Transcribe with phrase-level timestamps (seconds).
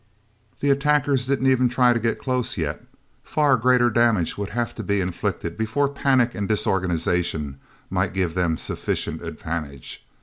[0.61, 2.83] The attackers didn't even try to get close yet.
[3.23, 7.59] Far greater damage would have to be inflicted, before panic and disorganization
[7.91, 10.03] might give them sufficient advantage.